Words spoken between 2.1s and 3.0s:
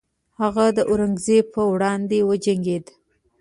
وجنګید.